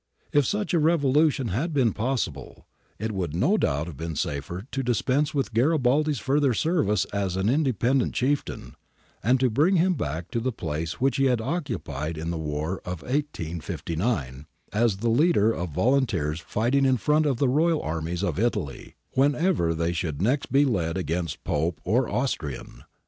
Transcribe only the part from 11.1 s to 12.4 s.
he had occupied in the